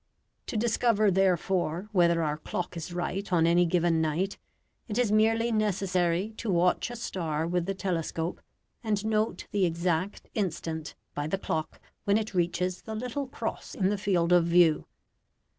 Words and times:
To 0.47 0.57
discover, 0.57 1.11
therefore, 1.11 1.87
whether 1.91 2.23
our 2.23 2.37
clock 2.37 2.75
is 2.75 2.91
right 2.91 3.31
on 3.31 3.45
any 3.45 3.67
given 3.67 4.01
night, 4.01 4.39
it 4.87 4.97
is 4.97 5.11
merely 5.11 5.51
necessary 5.51 6.33
to 6.37 6.49
watch 6.49 6.89
a 6.89 6.95
star 6.95 7.45
with 7.45 7.67
the 7.67 7.75
telescope, 7.75 8.41
and 8.83 9.05
note 9.05 9.45
the 9.51 9.63
exact 9.63 10.27
instant 10.33 10.95
by 11.13 11.27
the 11.27 11.37
clock 11.37 11.79
when 12.05 12.17
it 12.17 12.33
reaches 12.33 12.81
the 12.81 12.95
little 12.95 13.27
cross 13.27 13.75
in 13.75 13.89
the 13.89 13.97
field 13.99 14.33
of 14.33 14.45
view. 14.47 14.87